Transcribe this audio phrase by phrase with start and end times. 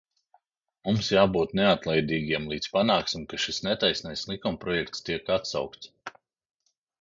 [0.87, 5.93] Mums jābūt neatlaidīgiem, līdz panāksim, ka šis netaisnais likumprojekts tiek atsaukts.